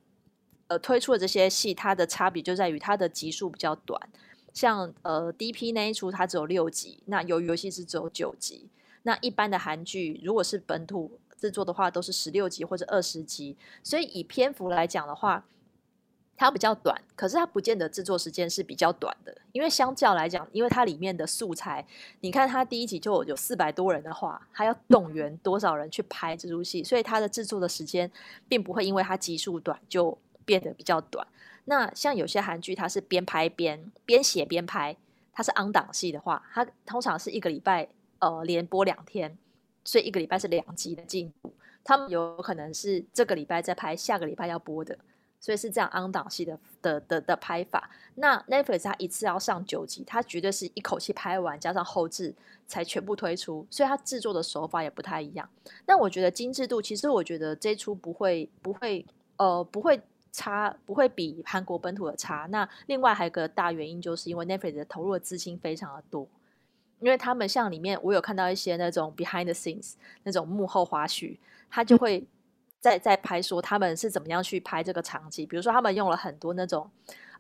[0.68, 4.00] 呃推出的这些戏，它的差别就在于它的集数比较短。
[4.54, 5.72] 像呃 D.P.
[5.72, 8.68] 那一出它只有六集，那由于游戏是只有九集。
[9.02, 11.18] 那一般的韩剧如果是本土。
[11.36, 15.44] 制作的话都是十六集或者二十集，所以以篇幅来讲的话，
[16.36, 17.00] 它比较短。
[17.14, 21.86] 可是它不见得制作时间是比较短的，因为相较来讲，因为它里面的素材，
[22.20, 28.10] 你看它第一集就有四百多人的话，它要动员多少人去拍这出戏，所以它的制作的时间
[28.48, 31.26] 并不会因为它集数短就变得比较短。
[31.64, 34.96] 那像有些韩剧，它是边拍边边写边拍，
[35.32, 37.88] 它是 on 档戏的话，它通常是一个礼拜
[38.20, 39.36] 呃连播两天。
[39.86, 44.98] 所以一个礼拜是两集的进度，他们有可能是这个礼拜在拍，下个礼拜要播的，
[45.38, 47.88] 所以是这样 on 档戏的的的的拍法。
[48.16, 52.34] 那 Netflix 它一次要上九集，它绝对是一口气拍完，加上后制
[52.66, 55.48] 才全部推出，所以它制作的手法也不太一样。
[55.86, 60.00] 那我觉得精致度，其实我觉得这出不会不会呃不会
[60.32, 62.46] 差，不会比韩国本土的差。
[62.50, 66.26] 那另外还有一个大原因，就是因为 Netflix 的投入的资金非常的多。
[67.00, 71.36] 因为他们像里面，我有看到一些那种 behind the scenes 那种幕后花絮，
[71.70, 72.26] 他就会
[72.80, 75.46] 在在拍说他们是怎么样去拍这个场景。
[75.46, 76.90] 比如说，他们用了很多那种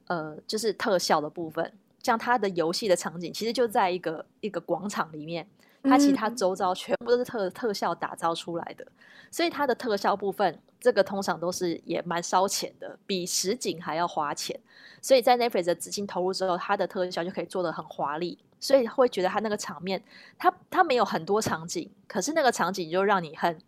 [0.08, 5.46] 呃，就是特效的部分，像他的游戏的场景，其实就在一个一个广场里面，
[5.82, 8.86] 它其他周遭全部都是特特效打造出来的，
[9.30, 14.58] 所以它的特效部分，这个通常都是也蛮烧钱的，比实景还要花钱。
[15.00, 18.38] 所以在 Netflix 的资金投入之后，它的特效就可以做得很华丽。
[18.58, 20.02] 所以会觉得他那个场面，
[20.38, 23.58] 他他没有很多场景，可是那个场景就让你很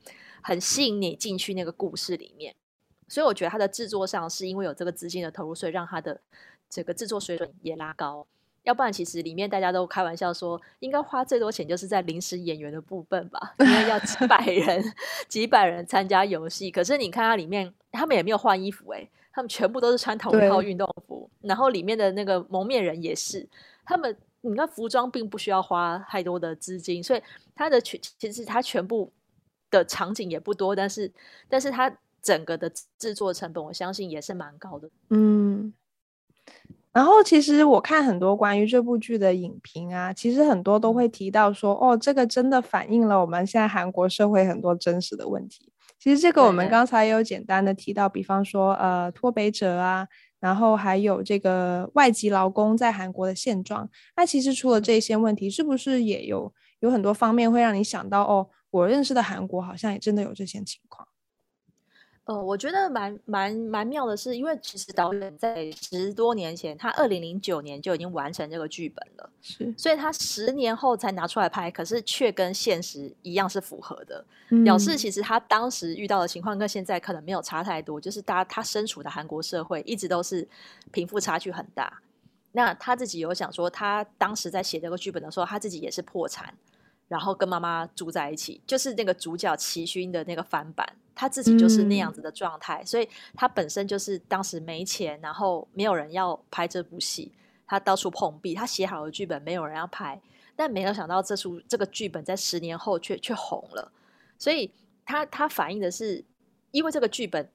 [0.42, 2.54] 很吸引你进去那个故事里面。
[3.06, 6.20] 所以我觉得他的制作上是因为有这个资金的投入，所以让他的
[6.68, 8.26] 整个制作水准也拉高。
[8.64, 14.94] 要不然其实里面大家都开玩笑说，应该花最多钱就是在临时演员的部分吧，因为要几百人
[15.28, 16.70] 几百人参加游戏。
[16.70, 23.46] 可是你看它里面，他们也没有换衣服诶、欸，他们全部都是穿同一套运动服，然后里面的那个蒙面人也是
[23.84, 24.16] 他们。
[24.40, 27.22] 你看服装并不需要花太多的资金，所以
[27.56, 29.12] 它的全其实它全部
[29.68, 31.12] 的场景也不多，但是
[31.48, 34.88] 但是它整个的制作成本，我相信也是蛮高的。
[35.10, 35.74] 嗯，
[36.92, 45.72] 然后其实我看很多关于这部剧的影评啊，其实很多都会提到说，哦，这个真的反映了我们现在韩国社会很多真实的问题。
[45.98, 50.06] 其实这个我们刚才也有简单的提到，比方说呃脱北者啊。
[50.40, 61.08] 然后还有这个外籍劳工在韩国的现状，那其实除了这些问题，是不是也有有很多方面会让你想到哦，我认识的韩国好像也真的有这些情况。
[62.28, 80.46] 呃，我觉得蛮蛮蛮妙的是，因为其实导演在十多年前，他二零零九年就已经完成这个剧本了，是，所以他十年后才拿出来拍，可是却跟现实一样是符合的，嗯、表示其实他当时遇到的情况跟现在可能没有差太多，就是大家他身处的韩国社会一直都是
[80.92, 81.90] 贫富差距很大。
[82.52, 86.52] 那他自己有想说，他当时在写这个剧本的时候，他自己也是破产。
[87.06, 90.86] 然后跟妈妈住在一起，就是那个主角齐勋的那个翻版，
[91.18, 97.32] 他自己就是那样子的状态，嗯、所以他本身就是当时没钱，然后没有人要拍这部戏，
[97.66, 100.20] 他到处碰壁，他写好的剧本没有人要拍，
[100.54, 103.90] 但没有想到这出这个剧本在十年后却却红了，
[104.38, 104.70] 所以
[105.04, 106.24] 他他反映的是，
[106.70, 107.50] 因为这个剧本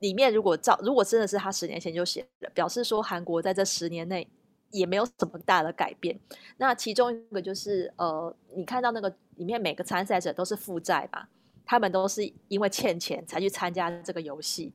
[0.00, 4.28] 里面如果照如果真的是他十年前就写了，表示说韩国在这十年内。
[4.70, 6.14] 也没有什么大的改变。
[6.58, 11.26] 那其中一个就是，呃，你看到那个里面每个参赛者都是负债吧？
[11.68, 14.72] 他们都是因为欠钱才去参加这个游戏。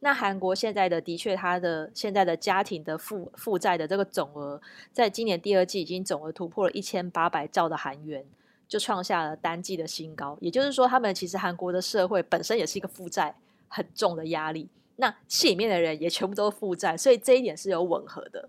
[0.00, 4.60] 那韩国现在的的确，他的现在的家庭的负负债的这个总额，
[4.92, 8.22] 在今年第二季已经总额突破了一千八百兆的韩元，
[8.68, 10.36] 就创下了单季的新高。
[10.42, 13.34] 也就是说，他们其实韩国的社会本身也是一个负债
[13.68, 14.68] 很重的压力。
[14.96, 18.46] 那戏里面的人也全部都是负债，所以这一点是有吻合的。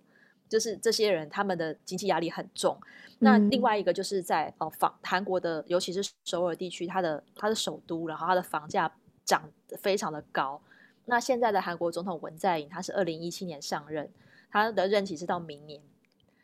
[0.48, 2.78] 就是这些人，他们的经济压力很重。
[3.20, 8.92] 那另外一个就是在哦房韩国的，尤其是首尔地区，它的它的首都，然后它的房价
[9.24, 10.62] 涨得非常的高。
[11.06, 14.10] 那现在的韩国总统文在寅，他是二零一七年上任，
[14.50, 15.82] 他的任期是到明年。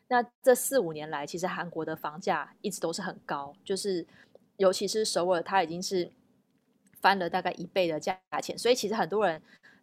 [0.07, 4.05] 那这四五年来，其实韩国的房价一直都是很高，就是
[4.57, 6.11] 尤其是首尔，它已经是
[7.01, 9.41] 翻了大概一倍的价钱，所以其实很多人，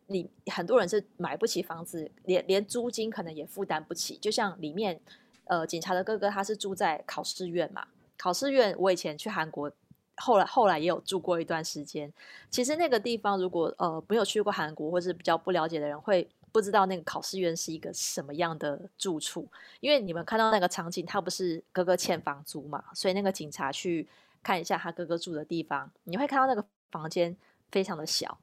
[0.09, 4.16] 你很多人是买不起房子，连连租金可能也负担不起。
[4.16, 5.01] 就像里面，
[5.44, 9.71] 呃，警察的哥哥他是住在考试院嘛，考试院我以前去韩国，
[10.16, 12.12] 后来后来也有住过一段时间。
[12.51, 16.29] 其实那个地方，如果呃没有去过韩国或是比较不了解的人会。
[16.51, 19.47] 不知道那个考试院是一个什么样的住处，
[19.81, 24.09] 因为你们看到那个场景，他不是哥哥欠房租嘛，所以那个警察去
[24.42, 27.37] 看一下他哥哥住的地方，你会看到那个房间
[27.71, 28.38] 非常的小，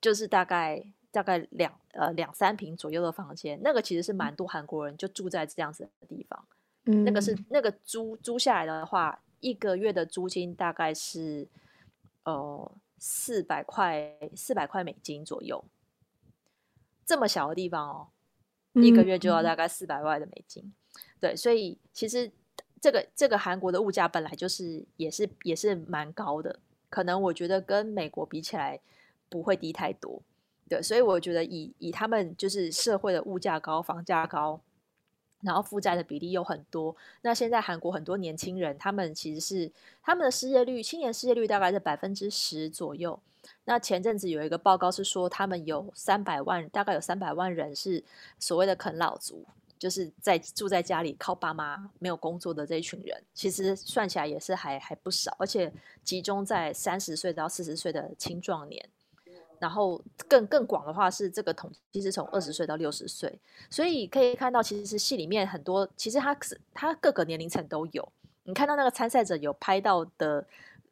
[0.00, 6.44] 就是大概大概两呃两三平左右的房间，那个其实是蛮多韩国人就住在这样子的地方，
[6.84, 11.46] 嗯，那个是那个租租下来的话，一个月的租金大概是
[12.24, 15.64] 呃四百块四百块美金左右。
[17.04, 18.08] 这么小的地方哦，
[18.74, 20.72] 一个月就要大概四百万的美金，嗯，
[21.18, 22.30] 对，所以其实
[22.80, 28.78] 这个这个韩国的物价本来就是也是也是蛮高的，可能我觉得跟美国比起来
[29.30, 30.20] 不会低太多，
[30.68, 34.60] 对，所以我觉得以以他们就是社会的物价高、房价高，
[35.40, 43.18] 然后负债的比例又很多，那现在韩国很多年轻人，他们其实是他们的失业率，青年失业率大概是百分之十左右。
[43.64, 48.04] 那前阵子有一个报告是说，他们有三百万，大概有三百万人是
[48.38, 49.46] 所谓的啃老族，
[49.78, 55.72] 就是在住在家里靠爸妈没有工作的这一群人，其实算起来也是还还不少，而且
[56.04, 58.86] 集中在三十岁到四十岁的青壮年，
[59.60, 63.32] 然后更更广的话是这个统计是从二十岁到六十岁，
[63.70, 70.44] 所以可以看到，其实戏里面很多，其实他是他各个年龄层都有，你看到那个参赛者有拍到的。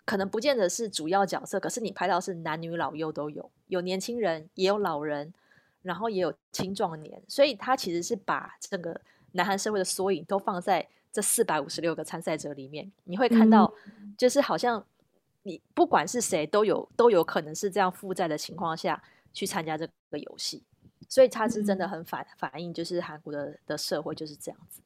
[0.05, 5.35] 可能不见得是主要角色，可是你拍到是男女老幼都有，有年轻人，也有老人，
[5.83, 8.99] 然后也有青壮年，所以他其实是把这个
[9.33, 12.91] 南韩社会的缩影都放在这四百五十六个参赛者里面。
[13.05, 13.71] 你会看到，
[14.17, 14.83] 就是好像
[15.43, 20.63] 你不管是谁，都有都有可能是这样负债的情况下去参加这个游戏，
[21.09, 24.81] 所以它是真的很反反映，就是韩国的的社会就是这样子。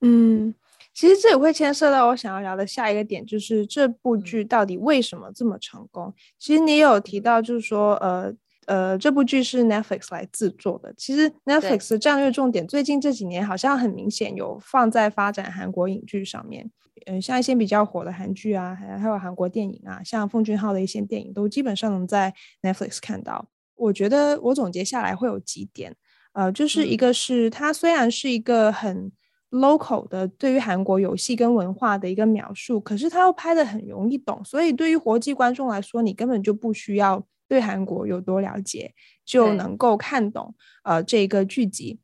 [0.00, 0.54] 嗯。
[0.92, 6.12] 其实这也会牵涉到我想要聊的下一个点，就是这部剧到底为什么这么成功？
[6.36, 8.34] 其实你有提到，就是说，呃
[8.66, 10.92] 呃，这部剧是 Netflix 来制作的。
[10.96, 16.68] 其实 Netflix 的战略重点最近这几年好像很明显有放在发展韩国影剧上面。
[17.06, 22.32] 嗯、呃，像一些比较火的韩剧啊，还还有韩国电影啊，像奉俊昊的一些电影，都基本上能在
[22.62, 23.48] Netflix 看到。
[23.76, 25.96] 我觉得我总结下来会有几点，
[26.32, 29.10] 呃，就是一个是它虽然是一个很
[29.50, 38.92] local 的对于韩国游戏跟文化的一个描述，可是它又拍的很容易懂，所以对于国际观众来说，你根本就不需要对韩国有多了解，
[39.24, 41.98] 就能够看懂呃这个剧集。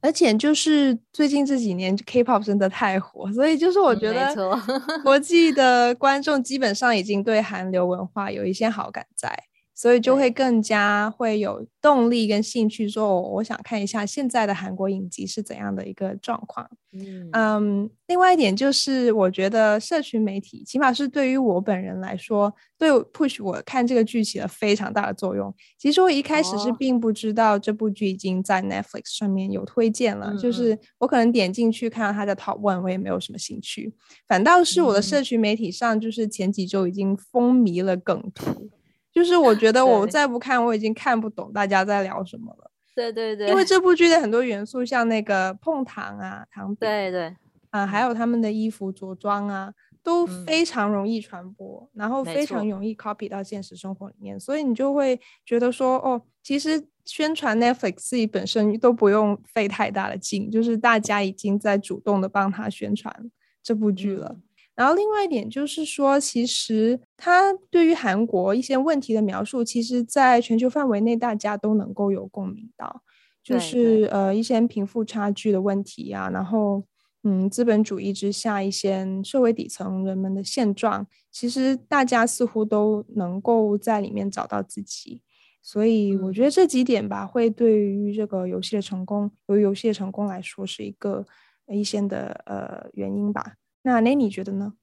[0.00, 4.34] 而且就是最近这几年 K-pop 真的太火，所以就是我觉得
[5.02, 9.36] 国际的观众基本上已经对韩流文化有一些好感在。
[9.76, 16.66] 所以就会更加会有动力跟兴趣，说我想看一下现在的韩国影集是怎样的一个状况。
[16.94, 25.54] 嗯，嗯，另外一点就是，我觉得社群媒体，起码是对于我本人来说，对 push 我看这个剧起了非常大的作用。
[25.78, 33.92] 其实我一开始是并不知道这部剧已经在 Netflix 上面有推荐了，嗯，就是我可能点进去看到它的 Top One，我也没有什么兴趣。
[34.26, 38.70] 反倒是我的社群媒体上，就是前几周已经风靡了梗图。
[39.16, 42.70] 就是我觉得我再不看，我已经看不懂大家在聊什么了。
[42.94, 47.34] 对对对，因为这部剧的很多元素，像那个碰糖啊、糖饼，对对
[47.70, 63.30] 啊，还有他们的衣服着装啊，都非常容易传播，嗯，然后非常容易 copy 到现实生活里面，所以你就会觉得说，哦，其实宣传 Netflix 自己本身都不用费太大的劲，就是大家已经在主动的帮他宣传
[63.62, 64.28] 这部剧了。
[64.30, 64.42] 嗯
[64.76, 73.02] 然后另外一点就是说，其实他对于韩国一些问题的描述，其实在全球范围内大家都能够有共鸣到，
[73.42, 76.84] 就是呃一些贫富差距的问题啊，然后
[77.24, 85.22] 嗯资本主义之下一些社会底层人们的现状，其实大家似乎都能够在里面找到自己，
[85.62, 91.24] 所以我觉得这几点吧，会对于这个游戏的成功，由于游戏的成功来说，是一个
[91.68, 93.54] 一些的呃原因吧。
[93.86, 94.74] 那那你觉得呢？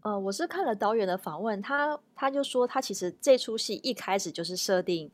[0.00, 5.10] 呃，我是看了导演的访问，他他就说，他其实这出戏一开始就是设定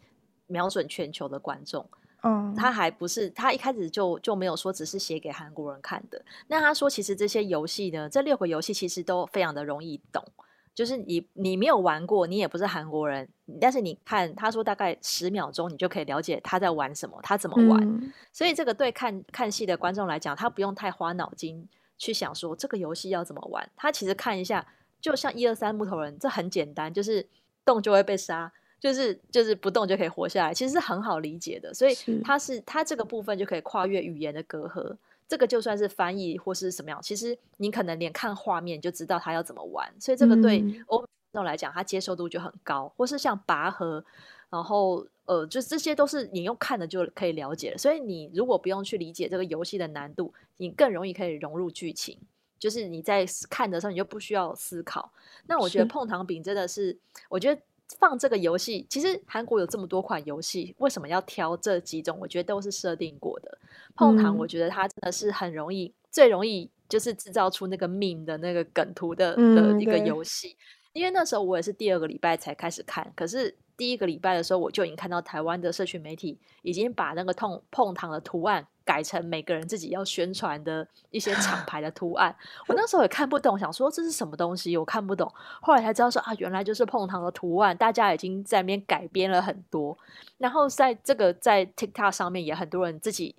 [0.47, 1.85] 瞄准全球的观众，
[2.23, 6.25] 嗯，他还不是他一开始就就没有说只是写给韩国人看的。
[6.47, 10.25] 那他说，其实这些游戏呢，这六个游戏其实都非常的容易懂，
[10.73, 13.29] 就是你你没有玩过，你也不是韩国人，
[13.61, 17.83] 但是你看他说大概十秒钟，你就可以了解他在玩什么，他怎么玩。
[17.83, 21.69] 嗯、所以这个对看看戏的观众来讲，他不用太花脑筋
[21.99, 23.69] 去想说这个游戏要怎么玩。
[23.77, 24.67] 他其实看一下，
[25.01, 27.27] 就像一二三木头人，这很简单，就是
[27.65, 31.73] 动就会被杀，就是就是不动就可以活下来，其实是很好理解的。
[31.75, 34.97] 所以他是他这个部分就可以跨越语言的隔阂。
[35.29, 42.93] 这个就算是翻译或是什么样，其实你可能连看画面就知道他要怎么玩，所以这个对欧美观众来讲，他接受度就很高。
[42.97, 44.05] 或是像拔河，
[44.51, 47.79] 然后呃，就这些都是你用看的就可以了解了。
[47.79, 52.19] 所以你如果不用去理解这个游戏的难度，你更容易可以融入剧情。
[52.59, 55.13] 就是你在看的时候，你就不需要思考。
[55.47, 57.61] 那我觉得碰糖饼真的是，是我觉得。
[58.01, 62.19] 放这个游戏，其实韩国有这么多款游戏，为什么要挑这几种？
[62.21, 63.59] 我觉得都是设定过的。
[63.95, 70.57] 碰糖，我觉得它真的是很容易，嗯、最容易就是制造出那个 meme 的那个梗图的、嗯、的一个游戏。
[70.97, 82.35] 因为那时候我也是第二个礼拜才开始看，可是第一个礼拜的时候，我就已经看到台湾的社群媒体已经把那个碰碰糖的图案改成每个人自己要宣传的一些厂牌的图案。
[82.67, 85.31] 我那时候也看不懂，想说这是什么东西，我看不懂。
[85.61, 89.99] 后来才知道说啊，原来就是碰糖的图案，大家已经在那边改编了很多。
[90.39, 93.35] 然后在这个在 TikTok 上面也很多人自己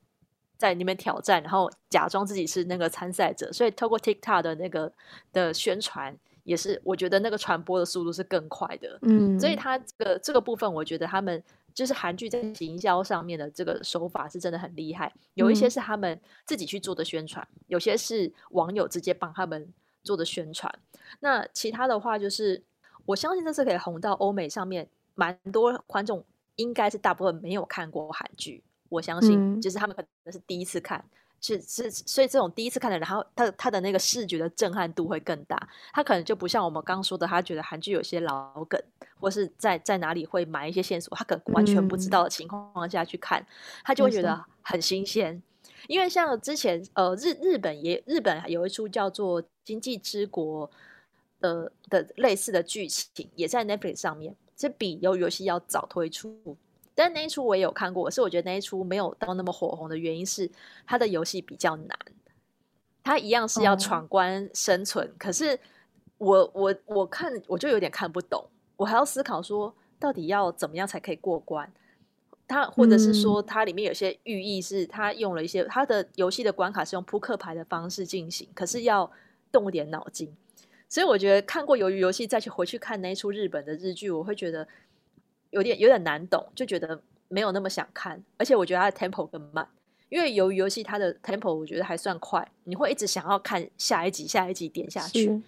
[0.58, 4.94] 在那边挑战，然后假装自己是那个参赛者，所以透过 TikTok 的那个
[5.34, 6.16] 的宣传。
[6.48, 11.44] 也是，我觉得那个传播的速度是更快的，嗯，所以他这个这个部分，我觉得他们
[11.74, 15.14] 就是韩剧在行销上面的这个手法是真的很厉害。
[15.34, 19.68] 有一些是他们自己去做的宣传，有些是网友直接帮他们
[20.04, 20.74] 做的宣传。
[21.20, 22.64] 那其他的话，就是
[23.06, 26.24] 我相信这次可以红到欧美上面，蛮多观众
[26.56, 31.04] 应该是大部分没有看过韩剧，我相信就是他们可能是第一次看。
[31.40, 35.70] 是是，所以这种第一次看的人，然后他他的那个视觉的震撼度会更大。
[35.94, 38.82] 他可能就不像我们刚刚说的，他觉得韩剧有些老梗，
[39.20, 43.46] 或是在在哪里会埋一些线索，他可能完全不知道的情况下去看，嗯、
[43.84, 45.42] 他就会觉得很新鲜。
[45.88, 50.68] 因为像之前呃日日本也日本有一出叫做《经济之国》
[51.40, 56.58] 的的类似的剧情，也在 Netflix 上面，是比鱿鱼游戏要早推出。
[57.00, 60.50] 但那一出我也有看过，可是我觉得那一出没有到那么火红的原因是，
[60.84, 61.96] 它的游戏比较难，
[63.04, 65.60] 它一样是要闯关生存，嗯、可是
[66.18, 68.44] 我我我看我就有点看不懂，
[68.78, 71.72] 我还要思考说到底要怎么样才可以过关，
[72.48, 79.12] 它或者是说它里面有些寓意是它用了一些它的游戏的关卡是用扑克牌的方式进行，可是要
[79.52, 80.36] 动点脑筋，
[80.90, 84.68] 所以我觉得看过鱿鱼游戏再去回去看那一出日本的日剧，我会觉得。
[85.52, 89.68] 有点有点难懂，就觉得没有那么想看，而且我觉得它的 tempo 更慢，
[90.10, 95.26] 因为由于游戏它的 tempo 我觉得还算快，你会一直想要看下一集，下一集点下去。
[95.26, 95.42] 是。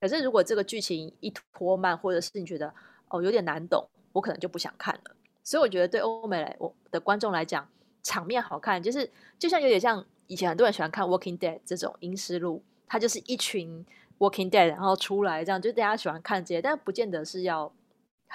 [0.00, 2.72] 可是如果这个剧情一拖慢，或者是你觉得
[3.08, 5.16] 哦有点难懂，我可能就不想看了。
[5.42, 7.66] 所以我觉得对欧美来我的观众来讲，
[8.02, 13.84] 场面好看，就是就像有点像以前很多人喜欢看《Walking Dead》这种《阴尸路》，它就是一群
[14.18, 17.72] Walking Dead 然后出来这样，就大家喜欢看这些，但不见得是要。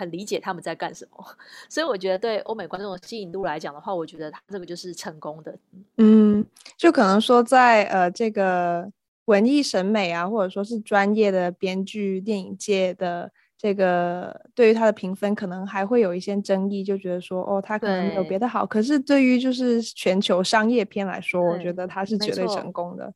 [0.02, 1.24] 很理解他们在干什么，
[1.70, 5.56] 所以我觉得对欧美观众的吸引度来讲的话，我觉得他这个就是成功的。
[5.98, 6.44] 嗯，
[6.76, 8.92] 就可能说在呃这个
[9.26, 18.66] 文艺审美啊，或者说是专业的编剧、电影界的这个对于他的评分，可能还会有一些争议，就觉得说哦，他可能没有别的好。
[18.66, 23.14] 可是对于就是全球商业片来说，我觉得他是绝对成功的。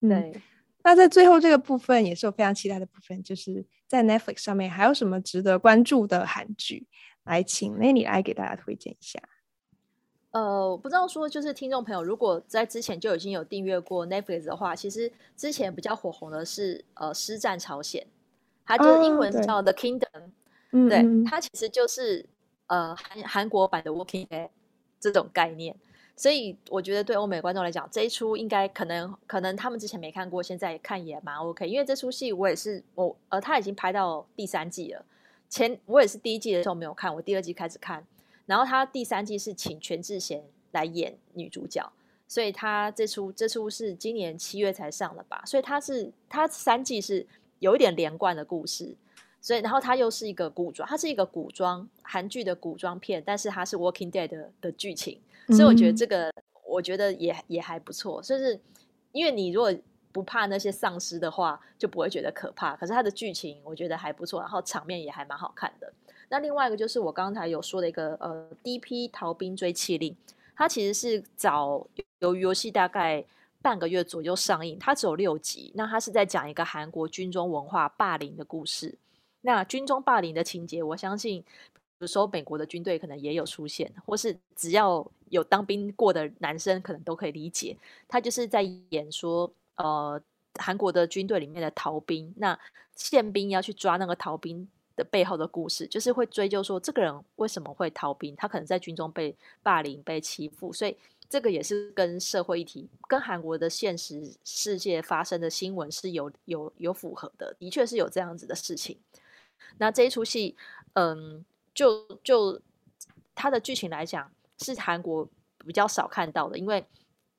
[0.00, 0.10] 对。
[0.10, 0.42] 嗯
[0.84, 6.86] 那在最后这个部分也是我非常期待的部分，就是在 Netflix 上面还有什么值得关注的韩剧？
[7.24, 9.20] 来，请 Nanny 来给大家推荐一下。
[10.32, 18.02] 呃，我不知道说，就是听众朋友如果在之前就已经有订阅过 Netflix 的话，其实之前比较火红的是呃《师战朝鲜》，
[18.64, 20.30] 它就是英文叫 The Kingdom，
[20.88, 22.26] 对，它其实就是
[22.66, 24.48] 呃韩韩国版的 Walking Dead
[24.98, 25.76] 这种概念。
[26.14, 31.66] 所以我觉得对欧美观众来讲，这一出应该可能可能他们之前没看过，现在看也蛮 OK。
[31.66, 35.04] 因为这出戏我也是我呃，他已经拍到第三季了。
[35.48, 38.06] 前我也是第一季的时候没有看，我第二季开始看。
[38.46, 40.42] 然后他第三季是请全智贤
[40.72, 41.92] 来演女主角，
[42.28, 45.42] 所以他这出这出是今年七月才上的吧？
[45.46, 47.26] 所以他是他三季是
[47.58, 48.94] 有一点连贯的故事。
[49.40, 55.20] 所以然后他又是一个古装，他是一个古装韩剧的古装片，但是他是 Walking Dead 的的剧情。
[55.48, 56.32] 所以我觉得这个，
[56.66, 58.22] 我觉得也也还不错。
[58.22, 58.58] 就是
[59.12, 59.74] 因为你如果
[60.12, 62.76] 不怕那些丧尸的话，就不会觉得可怕。
[62.76, 65.92] 可是它的剧情我觉得还不错，然后场面也还蛮好看的。
[66.28, 69.08] 那另外一个就是我刚才有说的一个呃，D.P.
[69.08, 70.16] 逃兵追缉令，
[70.54, 71.86] 它其实是早
[72.20, 73.24] 由于游戏大概
[73.60, 75.72] 半个月左右上映，它只有六集。
[75.74, 78.98] 那它是在讲一个韩国军中文化霸凌的故事。
[79.42, 81.44] 那军中霸凌的情节，我相信
[82.02, 87.76] 有时候美国的军队可能也有出现，或是只要有当兵过的男生，可能都可以理解。
[88.08, 90.20] 他就是在演说，呃，
[90.58, 92.58] 韩国的军队里面的逃兵，那
[92.96, 100.96] 宪兵要去抓那个逃兵的背后的故事，就是会追究说这个人为什么会逃兵，他可能在军中被霸凌、被欺负，所以。
[101.30, 108.98] 这个也是跟社会议题、跟韩国的现实世界发生的新闻是有有有符合的，的确是有这样子的事情。
[109.78, 110.54] 那这一出戏，
[110.92, 111.42] 嗯，
[111.74, 112.60] 就就
[113.34, 116.84] 它的剧情来讲，是韩国比较少看到的，因为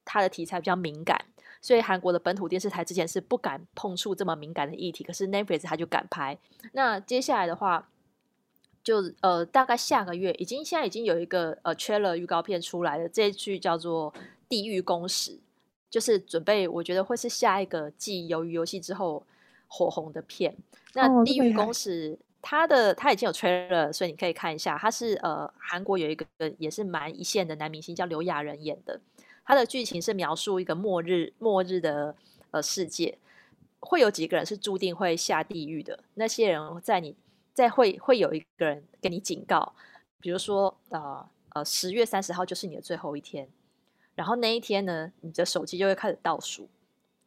[0.05, 1.25] 它的题材比较敏感，
[1.61, 6.38] 所以韩国的本土电视台之前是不敢碰触这么敏感的议题，可是 Netflix 它就敢拍。
[6.73, 7.89] 那接下来的话。
[8.84, 14.11] 就呃，大概下个月已经现在已经有一个呃 trailer 预告片出来了，这一剧叫做
[14.49, 15.31] 《地狱公使》，
[15.89, 19.25] 就是准备我觉得会是下一个继《鱿鱼游戏》之后
[19.69, 20.53] 火红的片。
[20.95, 24.77] 那《地狱公使》哦、它的它已经有 trailer，所以你可以看一下。
[24.77, 26.25] 它是呃韩国有一个
[26.59, 29.01] 也是蛮一线的男明星叫刘亚仁演的，
[29.43, 32.15] 他的剧情是描述一个末日末日的
[32.51, 33.17] 呃世界，
[33.79, 37.15] 会有几个人是注定会下地狱的，那些人在你。
[37.55, 39.73] 在会会有一个人给你警告，
[40.19, 43.47] 比如说呃呃十月三十号就是你的最后一天，
[44.15, 46.67] 然后那一天呢，你的手机就会开始倒数，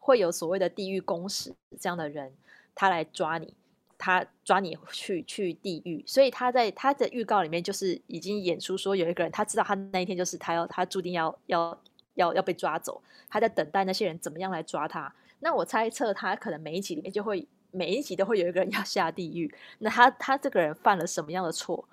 [0.00, 2.32] 会有所谓的地狱公使这样的人，
[2.74, 3.54] 他来抓你，
[3.98, 11.78] 他抓你去去地狱，所以他在他的预告里面就是已经演出说有一个人他知道他那一天就是他要他注定要要
[12.14, 15.12] 要要被抓走，他在等待那些人怎么样来抓他。
[15.40, 17.46] 那我猜测他可能每一集里面就会。
[17.72, 21.86] 每一集都会有一个人要下地狱，那他他这个人犯了什么样的错？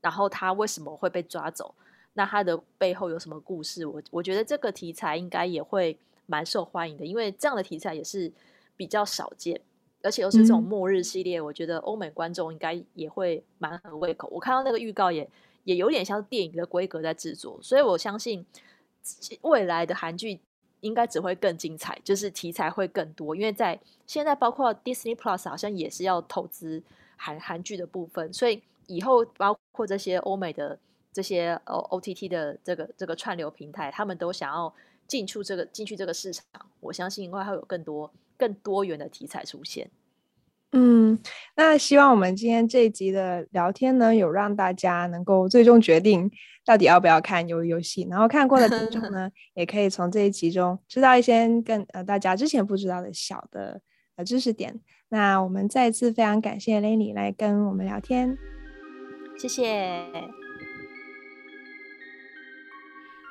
[0.00, 1.74] 然后他为什么会被抓走？
[2.12, 3.84] 那他的背后有什么故事？
[3.84, 8.30] 我我觉得这个题材应该也会蛮受欢迎的，因为这样的题材也是
[8.76, 9.60] 比较少见，
[10.02, 14.28] 而且又是这种末日系列，嗯、我觉得欧美观众应该也会蛮合胃口。
[14.30, 15.28] 我看到那个预告也
[15.64, 18.44] 也有点像电影的规格在制作，所以我相信
[19.42, 20.40] 未来的韩剧。
[20.82, 26.80] 应该只会更精彩，就是题材会更多，因为在现在包括 Disney Plus 好像也是要投资
[27.16, 30.78] 韩韩剧的部分，所以以后包括这些欧美的
[31.12, 34.72] 这些呃 OTT 的这个这个串流平台，他们都想要
[35.08, 36.44] 进出这个进去这个市场，
[36.80, 39.90] 我相信应该会有更多更多元的题材出现。
[40.72, 41.18] 嗯，
[41.54, 46.30] 那希望我们今天这一集的聊天呢，有让大家能够最终决定
[46.66, 48.06] 到底要不要看鱿鱼游戏。
[48.10, 53.80] 然后看过的听众呢， 也可以从这一集中知道一些更呃大家之前不知道的小的
[54.16, 54.78] 呃知识点。
[55.08, 58.36] 那我们再次非常感谢 Lenny 来跟我们聊天，
[59.38, 60.45] 谢谢。